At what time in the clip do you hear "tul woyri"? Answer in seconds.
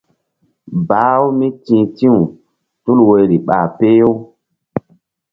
2.83-3.37